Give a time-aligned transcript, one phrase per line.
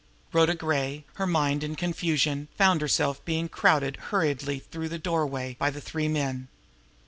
[0.33, 5.69] Rhoda Gray, her mind in confusion, found herself being crowded hurriedly through the doorway by
[5.69, 6.47] the three men.